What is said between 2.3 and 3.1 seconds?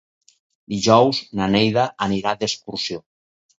d'excursió.